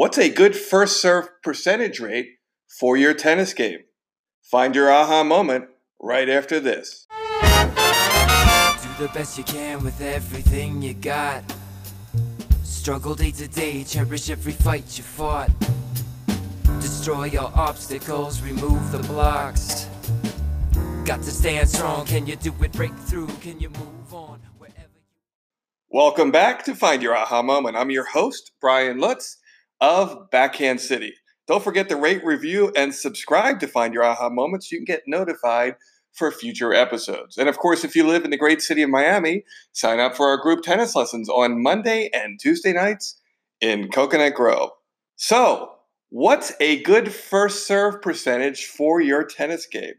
What's 0.00 0.16
a 0.16 0.30
good 0.30 0.56
first 0.56 0.98
serve 0.98 1.28
percentage 1.42 2.00
rate 2.00 2.38
for 2.78 2.96
your 2.96 3.12
tennis 3.12 3.52
game? 3.52 3.80
Find 4.50 4.74
your 4.74 4.90
aha 4.90 5.22
moment 5.24 5.66
right 6.00 6.26
after 6.26 6.58
this. 6.58 7.06
Do 7.10 7.18
the 8.98 9.10
best 9.12 9.36
you 9.36 9.44
can 9.44 9.84
with 9.84 10.00
everything 10.00 10.80
you 10.80 10.94
got. 10.94 11.44
Struggle 12.62 13.14
day 13.14 13.30
to 13.32 13.46
day, 13.46 13.84
cherish 13.84 14.30
every 14.30 14.52
fight 14.52 14.96
you 14.96 15.04
fought. 15.04 15.50
Destroy 16.80 17.24
your 17.24 17.52
obstacles, 17.54 18.40
remove 18.40 18.92
the 18.92 19.00
blocks. 19.00 19.86
Got 21.04 21.20
to 21.24 21.30
stand 21.30 21.68
strong, 21.68 22.06
can 22.06 22.26
you 22.26 22.36
do 22.36 22.54
it? 22.62 22.72
Break 22.72 22.96
through, 23.00 23.26
can 23.42 23.60
you 23.60 23.68
move 23.68 24.14
on? 24.14 24.40
Wherever 24.56 24.78
you 24.80 25.02
Welcome 25.90 26.30
back 26.30 26.64
to 26.64 26.74
Find 26.74 27.02
Your 27.02 27.14
Aha 27.14 27.42
Moment. 27.42 27.76
I'm 27.76 27.90
your 27.90 28.06
host, 28.06 28.52
Brian 28.62 28.98
Lutz 28.98 29.36
of 29.80 30.30
Backhand 30.30 30.80
City. 30.80 31.14
Don't 31.46 31.64
forget 31.64 31.88
to 31.88 31.96
rate, 31.96 32.24
review, 32.24 32.72
and 32.76 32.94
subscribe 32.94 33.60
to 33.60 33.66
Find 33.66 33.92
Your 33.92 34.04
Aha 34.04 34.28
Moments. 34.28 34.70
You 34.70 34.78
can 34.78 34.84
get 34.84 35.02
notified 35.06 35.76
for 36.12 36.30
future 36.30 36.74
episodes. 36.74 37.38
And 37.38 37.48
of 37.48 37.58
course, 37.58 37.84
if 37.84 37.96
you 37.96 38.06
live 38.06 38.24
in 38.24 38.30
the 38.30 38.36
great 38.36 38.60
city 38.60 38.82
of 38.82 38.90
Miami, 38.90 39.44
sign 39.72 40.00
up 40.00 40.16
for 40.16 40.28
our 40.28 40.36
group 40.36 40.62
tennis 40.62 40.94
lessons 40.94 41.28
on 41.28 41.62
Monday 41.62 42.10
and 42.12 42.38
Tuesday 42.38 42.72
nights 42.72 43.20
in 43.60 43.88
Coconut 43.88 44.34
Grove. 44.34 44.70
So, 45.16 45.72
what's 46.08 46.52
a 46.60 46.82
good 46.82 47.12
first 47.12 47.66
serve 47.66 48.02
percentage 48.02 48.66
for 48.66 49.00
your 49.00 49.24
tennis 49.24 49.66
game? 49.66 49.94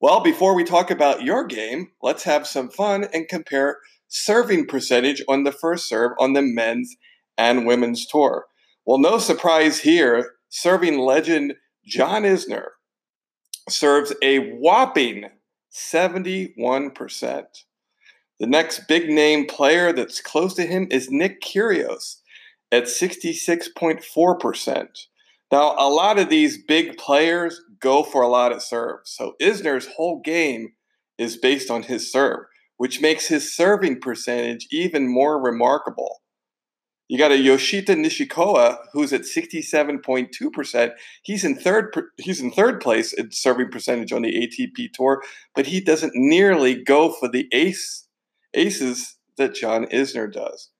Well, 0.00 0.20
before 0.20 0.54
we 0.54 0.64
talk 0.64 0.90
about 0.90 1.22
your 1.22 1.44
game, 1.44 1.88
let's 2.02 2.24
have 2.24 2.46
some 2.46 2.68
fun 2.68 3.06
and 3.12 3.28
compare 3.28 3.78
serving 4.08 4.66
percentage 4.66 5.22
on 5.28 5.44
the 5.44 5.52
first 5.52 5.88
serve 5.88 6.12
on 6.18 6.34
the 6.34 6.42
men's 6.42 6.94
and 7.38 7.66
women's 7.66 8.06
tour. 8.06 8.46
Well, 8.86 8.98
no 8.98 9.18
surprise 9.18 9.80
here, 9.80 10.32
serving 10.50 10.98
legend 10.98 11.54
John 11.86 12.24
Isner 12.24 12.66
serves 13.68 14.12
a 14.22 14.52
whopping 14.52 15.26
71%. 15.72 17.44
The 18.40 18.46
next 18.46 18.88
big 18.88 19.08
name 19.08 19.46
player 19.46 19.92
that's 19.92 20.20
close 20.20 20.54
to 20.54 20.66
him 20.66 20.88
is 20.90 21.08
Nick 21.10 21.40
Kyrgios 21.40 22.16
at 22.70 22.84
66.4%. 22.84 24.88
Now, 25.52 25.74
a 25.78 25.88
lot 25.88 26.18
of 26.18 26.28
these 26.28 26.62
big 26.64 26.98
players 26.98 27.60
go 27.80 28.02
for 28.02 28.22
a 28.22 28.28
lot 28.28 28.52
of 28.52 28.62
serves. 28.62 29.10
So 29.10 29.34
Isner's 29.40 29.88
whole 29.96 30.20
game 30.20 30.72
is 31.16 31.36
based 31.36 31.70
on 31.70 31.84
his 31.84 32.10
serve, 32.10 32.46
which 32.76 33.00
makes 33.00 33.28
his 33.28 33.54
serving 33.54 34.00
percentage 34.00 34.66
even 34.70 35.06
more 35.08 35.40
remarkable. 35.40 36.22
You 37.08 37.18
got 37.18 37.32
a 37.32 37.34
Yoshihito 37.34 37.98
Nishioka 37.98 38.78
who's 38.92 39.12
at 39.12 39.22
67.2%. 39.22 40.92
He's 41.22 41.44
in 41.44 41.54
third 41.54 41.94
he's 42.16 42.40
in 42.40 42.50
third 42.50 42.80
place 42.80 43.12
in 43.12 43.30
serving 43.30 43.70
percentage 43.70 44.12
on 44.12 44.22
the 44.22 44.32
ATP 44.32 44.92
tour, 44.94 45.22
but 45.54 45.66
he 45.66 45.80
doesn't 45.80 46.14
nearly 46.14 46.82
go 46.82 47.12
for 47.12 47.28
the 47.28 47.46
ace 47.52 48.08
aces 48.54 49.16
that 49.36 49.54
John 49.54 49.84
Isner 49.86 50.32
does. 50.32 50.70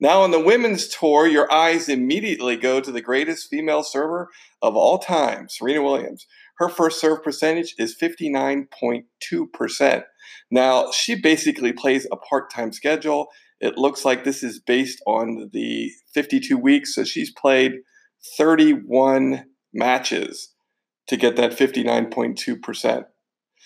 Now 0.00 0.22
on 0.22 0.30
the 0.30 0.40
women's 0.40 0.88
tour, 0.88 1.26
your 1.26 1.50
eyes 1.52 1.88
immediately 1.88 2.56
go 2.56 2.80
to 2.80 2.92
the 2.92 3.02
greatest 3.02 3.48
female 3.48 3.82
server 3.82 4.28
of 4.60 4.76
all 4.76 4.98
time, 4.98 5.48
Serena 5.48 5.82
Williams. 5.82 6.26
Her 6.58 6.68
first 6.68 7.00
serve 7.00 7.22
percentage 7.22 7.74
is 7.78 7.96
59.2%. 8.00 10.02
Now, 10.50 10.90
she 10.90 11.14
basically 11.14 11.72
plays 11.72 12.06
a 12.10 12.16
part-time 12.16 12.72
schedule 12.72 13.28
it 13.60 13.76
looks 13.76 14.04
like 14.04 14.24
this 14.24 14.42
is 14.42 14.58
based 14.58 15.02
on 15.06 15.50
the 15.52 15.90
52 16.14 16.56
weeks. 16.56 16.94
So 16.94 17.04
she's 17.04 17.30
played 17.30 17.72
31 18.36 19.44
matches 19.72 20.54
to 21.08 21.16
get 21.16 21.36
that 21.36 21.52
59.2%. 21.52 23.04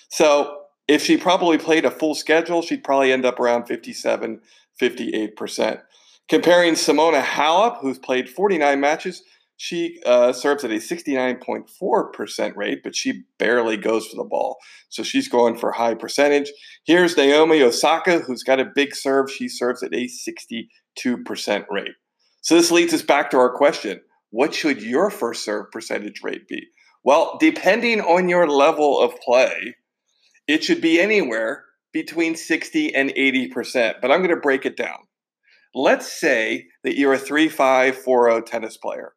So 0.09 0.59
if 0.89 1.03
she 1.03 1.17
probably 1.17 1.59
played 1.59 1.85
a 1.85 1.91
full 1.91 2.15
schedule, 2.15 2.63
she'd 2.63 2.85
probably 2.85 3.13
end 3.13 3.25
up 3.25 3.41
around 3.41 3.67
57, 3.67 4.41
58%. 4.81 5.83
Comparing 6.29 6.75
Simona 6.75 7.23
Halep, 7.23 7.79
who's 7.81 7.99
played 7.99 8.29
49 8.29 8.81
matches, 8.81 9.23
she 9.57 10.01
uh, 10.05 10.33
serves 10.33 10.65
at 10.65 10.71
a 10.71 10.75
69.4% 10.75 12.57
rate, 12.57 12.81
but 12.83 12.97
she 12.97 13.23
barely 13.39 13.77
goes 13.77 14.07
for 14.07 14.17
the 14.17 14.25
ball. 14.25 14.57
So 14.89 15.03
she's 15.03 15.29
going 15.29 15.57
for 15.57 15.73
high 15.73 15.95
percentage. 15.95 16.53
Here's 16.85 17.17
Naomi 17.17 17.63
Osaka, 17.63 18.19
who's 18.21 18.43
got 18.43 18.61
a 18.61 18.71
big 18.75 18.95
serve. 18.97 19.31
She 19.31 19.49
serves 19.49 19.83
at 19.83 19.95
a 19.95 20.09
62% 20.09 20.69
rate. 21.71 21.93
So 22.41 22.57
this 22.57 22.71
leads 22.71 22.93
us 22.93 23.03
back 23.03 23.31
to 23.31 23.39
our 23.39 23.53
question 23.55 24.01
What 24.31 24.55
should 24.55 24.83
your 24.83 25.11
first 25.11 25.45
serve 25.45 25.71
percentage 25.71 26.21
rate 26.23 26.49
be? 26.49 26.67
Well, 27.05 27.37
depending 27.39 28.01
on 28.01 28.29
your 28.29 28.49
level 28.49 29.01
of 29.01 29.15
play, 29.21 29.77
it 30.49 30.65
should 30.65 30.81
be 30.81 31.01
anywhere 31.01 31.65
between 31.93 32.35
60 32.35 32.95
and 32.95 33.11
80%. 33.11 33.95
But 34.03 34.11
I'm 34.11 34.19
going 34.19 34.31
to 34.31 34.37
break 34.37 34.67
it 34.67 34.77
down. 34.77 34.99
Let's 35.75 36.13
say 36.13 36.67
that 36.83 36.99
you're 36.99 37.15
a 37.15 37.19
3 37.19 37.49
5 37.49 37.97
4 37.97 38.31
0 38.31 38.41
tennis 38.43 38.77
player 38.77 39.13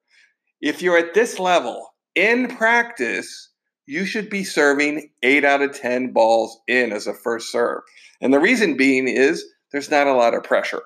if 0.61 0.81
you're 0.81 0.97
at 0.97 1.13
this 1.13 1.39
level 1.39 1.93
in 2.15 2.47
practice, 2.47 3.49
you 3.85 4.05
should 4.05 4.29
be 4.29 4.43
serving 4.43 5.09
eight 5.23 5.45
out 5.45 5.61
of 5.61 5.73
10 5.73 6.11
balls 6.11 6.59
in 6.67 6.91
as 6.91 7.07
a 7.07 7.13
first 7.13 7.51
serve. 7.51 7.81
And 8.21 8.33
the 8.33 8.39
reason 8.39 8.77
being 8.77 9.07
is 9.07 9.45
there's 9.71 9.91
not 9.91 10.07
a 10.07 10.13
lot 10.13 10.33
of 10.33 10.43
pressure. 10.43 10.81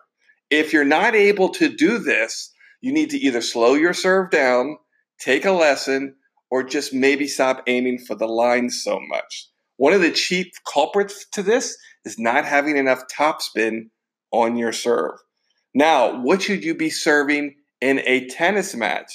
If 0.50 0.74
you're 0.74 0.84
not 0.84 1.16
able 1.16 1.50
to 1.50 1.70
do 1.70 1.98
this, 1.98 2.54
you 2.82 2.92
need 2.92 3.09
to 3.12 3.18
either 3.18 3.42
slow 3.42 3.74
your 3.74 3.94
serve 3.94 4.30
down, 4.30 4.78
take 5.20 5.46
a 5.46 5.52
lesson, 5.52 6.16
or 6.50 6.64
just 6.64 6.94
maybe 6.94 7.28
stop 7.28 7.64
aiming 7.68 8.00
for 8.00 8.16
the 8.16 8.28
line 8.28 8.70
so 8.70 9.00
much. 9.00 9.48
One 9.78 9.94
of 9.94 10.02
the 10.02 10.12
chief 10.12 10.48
culprits 10.72 11.26
to 11.32 11.42
this 11.42 11.78
is 12.06 12.20
not 12.20 12.46
having 12.46 12.78
enough 12.78 13.03
topspin 13.08 13.90
on 14.32 14.58
your 14.58 14.74
serve. 14.74 15.18
Now, 15.74 16.22
what 16.22 16.42
should 16.42 16.64
you 16.64 16.76
be 16.76 16.90
serving 16.90 17.56
in 17.80 18.00
a 18.06 18.28
tennis 18.28 18.76
match? 18.76 19.12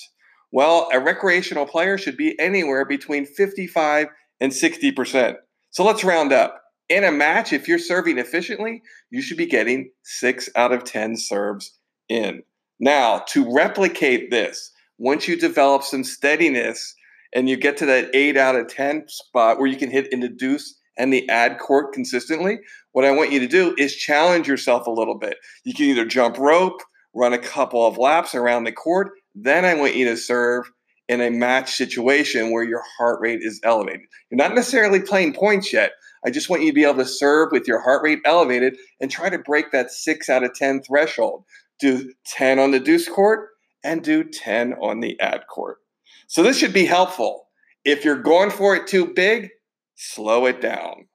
Well, 0.57 0.89
a 0.91 0.99
recreational 0.99 1.67
player 1.67 1.99
should 1.99 2.17
be 2.17 2.35
anywhere 2.41 2.87
between 2.87 3.27
55 3.27 4.07
and 4.41 4.51
60%. 4.51 5.35
So 5.71 5.85
let's 5.85 6.03
round 6.03 6.33
up. 6.33 6.63
In 6.89 7.05
a 7.05 7.13
match, 7.13 7.53
if 7.53 7.69
you're 7.69 7.79
serving 7.79 8.17
efficiently, 8.17 8.81
you 9.11 9.21
should 9.21 9.37
be 9.37 9.45
getting 9.45 9.91
six 10.03 10.49
out 10.57 10.73
of 10.73 10.85
10 10.85 11.19
serves 11.19 11.79
in. 12.09 12.43
Now, 12.81 13.19
to 13.29 13.55
replicate 13.55 14.31
this, 14.31 14.73
once 14.97 15.29
you 15.29 15.37
develop 15.37 15.83
some 15.83 16.05
steadiness 16.05 16.95
and 17.35 17.51
you 17.51 17.59
get 17.59 17.77
to 17.77 17.85
that 17.85 18.09
eight 18.15 18.39
out 18.39 18.57
of 18.57 18.67
10 18.69 19.05
spot 19.09 19.59
where 19.59 19.69
you 19.69 19.77
can 19.77 19.91
hit 19.91 20.11
in 20.11 20.21
the 20.21 20.31
deuce 20.31 20.75
and 20.97 21.13
the 21.13 21.29
ad 21.29 21.59
court 21.59 21.93
consistently, 21.93 22.61
what 22.93 23.05
I 23.05 23.11
want 23.11 23.31
you 23.31 23.41
to 23.41 23.47
do 23.47 23.75
is 23.77 23.95
challenge 23.95 24.49
yourself 24.49 24.87
a 24.87 24.91
little 24.91 25.19
bit. 25.19 25.37
You 25.65 25.75
can 25.75 25.85
either 25.85 26.07
jump 26.07 26.39
rope, 26.39 26.81
run 27.15 27.35
a 27.35 27.39
couple 27.39 27.87
of 27.87 27.99
laps 27.99 28.35
around 28.35 28.65
the 28.65 28.73
court, 28.73 29.11
then 29.37 29.67
I 29.67 29.75
want 29.75 29.95
you 29.95 30.07
to 30.07 30.17
serve 30.17 30.71
in 31.09 31.21
a 31.21 31.31
match 31.31 31.75
situation 31.75 32.51
where 32.51 32.65
your 32.65 32.83
heart 32.97 33.21
rate 33.21 33.41
is 33.43 33.61
elevated. 33.63 34.01
You're 34.31 34.39
not 34.39 34.55
necessarily 34.55 35.01
playing 35.01 35.35
points 35.35 35.73
yet. 35.73 35.93
I 36.25 36.31
just 36.31 36.49
want 36.49 36.63
you 36.63 36.71
to 36.71 36.75
be 36.75 36.85
able 36.85 36.97
to 36.97 37.05
serve 37.05 37.51
with 37.53 37.69
your 37.69 37.81
heart 37.81 38.03
rate 38.03 38.21
elevated 38.25 38.77
and 39.01 39.11
try 39.11 39.29
to 39.29 39.39
break 39.39 39.71
that 39.71 39.93
six 39.93 40.29
out 40.29 40.43
of 40.43 40.55
10 40.55 40.83
threshold. 40.83 41.45
Do 41.79 42.13
10 42.27 42.59
on 42.59 42.71
the 42.71 42.81
deuce 42.81 43.09
court 43.09 43.51
and 43.85 44.03
do 44.03 44.25
10 44.25 44.73
on 44.81 45.01
the 45.01 45.21
ad 45.21 45.43
court. 45.49 45.79
So 46.27 46.43
this 46.43 46.59
should 46.59 46.73
be 46.73 46.87
helpful. 46.87 47.47
If 47.85 48.05
you're 48.05 48.21
going 48.21 48.51
for 48.51 48.75
it 48.75 48.89
too 48.89 49.13
big, 49.15 49.51
slow 49.95 50.47
it 50.47 50.61
down. 50.61 51.07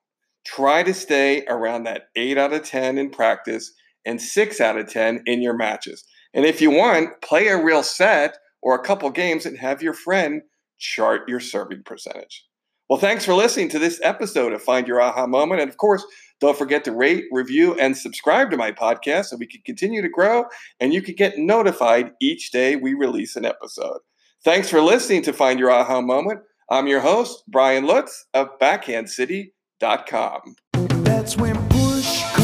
Try 0.45 0.83
to 0.83 0.93
stay 0.93 1.43
around 1.47 1.83
that 1.83 2.03
8 2.15 2.37
out 2.37 2.53
of 2.53 2.63
10 2.63 2.97
in 2.97 3.09
practice 3.09 3.73
and 4.05 4.21
6 4.21 4.61
out 4.61 4.77
of 4.77 4.89
10 4.89 5.23
in 5.25 5.41
your 5.41 5.57
matches. 5.57 6.05
And 6.33 6.45
if 6.45 6.61
you 6.61 6.71
want, 6.71 7.21
play 7.21 7.47
a 7.47 7.61
real 7.61 7.83
set 7.83 8.37
or 8.61 8.75
a 8.75 8.83
couple 8.83 9.09
games 9.09 9.45
and 9.45 9.57
have 9.57 9.81
your 9.81 9.93
friend 9.93 10.41
chart 10.77 11.27
your 11.29 11.39
serving 11.39 11.83
percentage. 11.83 12.45
Well, 12.89 12.99
thanks 12.99 13.23
for 13.23 13.33
listening 13.33 13.69
to 13.69 13.79
this 13.79 14.01
episode 14.03 14.51
of 14.51 14.61
Find 14.61 14.85
Your 14.85 14.99
Aha 15.01 15.25
Moment. 15.25 15.61
And 15.61 15.69
of 15.69 15.77
course, 15.77 16.05
don't 16.41 16.57
forget 16.57 16.83
to 16.83 16.91
rate, 16.91 17.23
review, 17.31 17.73
and 17.79 17.95
subscribe 17.95 18.51
to 18.51 18.57
my 18.57 18.71
podcast 18.71 19.25
so 19.25 19.37
we 19.37 19.47
can 19.47 19.61
continue 19.65 20.01
to 20.01 20.09
grow 20.09 20.45
and 20.79 20.93
you 20.93 21.01
can 21.01 21.15
get 21.15 21.37
notified 21.37 22.11
each 22.19 22.51
day 22.51 22.75
we 22.75 22.93
release 22.93 23.35
an 23.35 23.45
episode. 23.45 23.99
Thanks 24.43 24.69
for 24.69 24.81
listening 24.81 25.21
to 25.23 25.33
Find 25.33 25.59
Your 25.59 25.71
Aha 25.71 26.01
Moment. 26.01 26.41
I'm 26.69 26.87
your 26.87 26.99
host, 26.99 27.43
Brian 27.47 27.85
Lutz 27.85 28.25
of 28.33 28.49
BackhandCity.com. 28.59 30.55
That's 31.03 31.37
when 31.37 31.55
push 31.69 32.40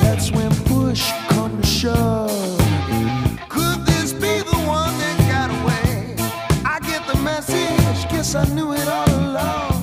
That's 0.00 0.30
when 0.30 0.50
push 0.64 1.12
come 1.28 1.60
to 1.60 1.66
shove. 1.66 2.58
Could 3.48 3.84
this 3.86 4.12
be 4.12 4.40
the 4.40 4.58
one 4.66 4.92
that 4.98 5.18
got 5.30 5.50
away? 5.62 6.16
I 6.64 6.80
get 6.80 7.06
the 7.06 7.18
message. 7.22 8.10
Guess 8.10 8.34
I 8.34 8.44
knew 8.54 8.72
it 8.72 8.88
all 8.88 9.08
along. 9.08 9.77